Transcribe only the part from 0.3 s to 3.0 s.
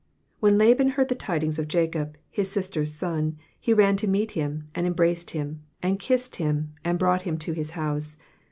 _—When Laban heard the tidings of Jacob, his sister's